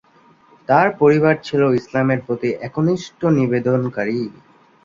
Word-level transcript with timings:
তার 0.69 0.87
পরিবার 0.99 1.35
ছিলো 1.43 1.67
ইসলামের 1.79 2.19
প্রতি 2.25 2.49
একনিষ্ঠ 2.67 3.19
নিবেদনকারী। 3.37 4.19